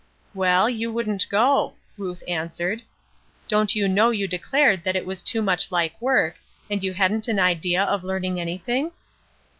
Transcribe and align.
"Well, 0.33 0.67
you 0.67 0.91
wouldn't 0.91 1.29
go," 1.29 1.75
Ruth 1.95 2.23
answered. 2.27 2.81
"Don't 3.47 3.75
you 3.75 3.87
know 3.87 4.09
you 4.09 4.27
declared 4.27 4.83
that 4.83 5.05
was 5.05 5.21
too 5.21 5.43
much 5.43 5.71
like 5.71 6.01
work, 6.01 6.37
and 6.71 6.83
you 6.83 6.93
hadn't 6.93 7.27
an 7.27 7.37
idea 7.37 7.83
of 7.83 8.03
learning 8.03 8.39
anything?" 8.39 8.93